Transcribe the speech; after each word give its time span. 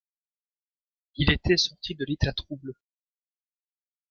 Il 1.15 1.29
était 1.29 1.57
sorti 1.57 1.93
de 1.93 2.03
l’état 2.05 2.33
trouble. 2.33 2.73